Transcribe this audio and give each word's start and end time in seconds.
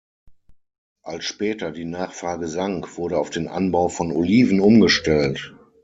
Als 1.03 1.25
später 1.25 1.71
die 1.71 1.85
Nachfrage 1.85 2.47
sank, 2.47 2.97
wurde 2.97 3.19
auf 3.19 3.29
den 3.29 3.47
Anbau 3.47 3.87
von 3.87 4.11
Oliven 4.11 4.59
umgestellt. 4.59 5.55